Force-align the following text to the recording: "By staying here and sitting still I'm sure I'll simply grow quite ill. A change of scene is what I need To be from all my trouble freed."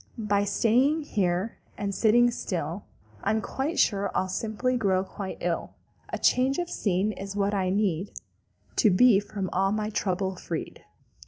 "By 0.17 0.45
staying 0.45 1.03
here 1.03 1.59
and 1.77 1.93
sitting 1.93 2.31
still 2.31 2.85
I'm 3.23 3.39
sure 3.75 4.09
I'll 4.15 4.29
simply 4.29 4.75
grow 4.75 5.03
quite 5.03 5.37
ill. 5.41 5.75
A 6.09 6.17
change 6.17 6.57
of 6.57 6.71
scene 6.71 7.11
is 7.11 7.35
what 7.35 7.53
I 7.53 7.69
need 7.69 8.09
To 8.77 8.89
be 8.89 9.19
from 9.19 9.47
all 9.53 9.71
my 9.71 9.91
trouble 9.91 10.35
freed." 10.37 10.83